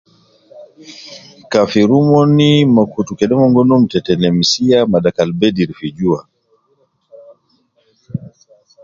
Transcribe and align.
Kafir 1.51 1.89
omon 1.99 2.31
me 2.73 2.83
kutu 2.91 3.11
kede 3.19 3.33
omon 3.35 3.53
ginum 3.55 3.83
tete 3.91 4.13
lemsiya 4.21 4.77
ma 4.91 4.97
dakal 5.03 5.29
bedir 5.39 5.69
fi 5.77 5.87
jua 5.97 6.19